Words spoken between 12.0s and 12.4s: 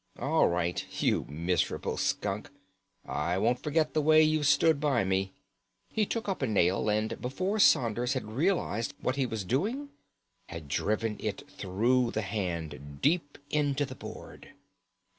the